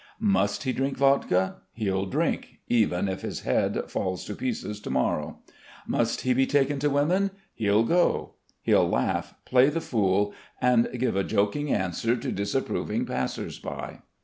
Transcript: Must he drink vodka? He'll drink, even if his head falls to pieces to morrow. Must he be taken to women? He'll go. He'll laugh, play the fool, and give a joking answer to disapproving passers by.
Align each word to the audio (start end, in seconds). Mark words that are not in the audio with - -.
Must 0.19 0.63
he 0.63 0.73
drink 0.73 0.97
vodka? 0.97 1.57
He'll 1.73 2.07
drink, 2.07 2.61
even 2.67 3.07
if 3.07 3.21
his 3.21 3.41
head 3.41 3.83
falls 3.87 4.25
to 4.25 4.33
pieces 4.35 4.79
to 4.79 4.89
morrow. 4.89 5.41
Must 5.85 6.21
he 6.21 6.33
be 6.33 6.47
taken 6.47 6.79
to 6.79 6.89
women? 6.89 7.29
He'll 7.53 7.83
go. 7.83 8.33
He'll 8.63 8.89
laugh, 8.89 9.35
play 9.45 9.69
the 9.69 9.79
fool, 9.79 10.33
and 10.59 10.89
give 10.97 11.15
a 11.15 11.23
joking 11.23 11.71
answer 11.71 12.15
to 12.15 12.31
disapproving 12.31 13.05
passers 13.05 13.59
by. 13.59 13.99